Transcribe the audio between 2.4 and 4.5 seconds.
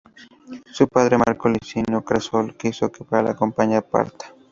lo quiso para la campaña parta.